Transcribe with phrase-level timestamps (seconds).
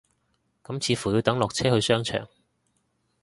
[0.63, 2.27] 咁似乎要等落車去商場